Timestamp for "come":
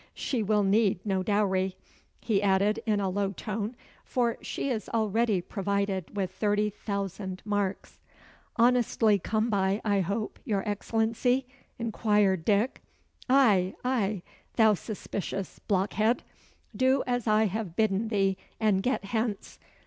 9.19-9.51